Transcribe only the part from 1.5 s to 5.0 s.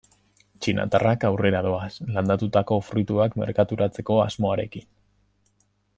doaz landatutako fruituak merkaturatzeko asmoarekin.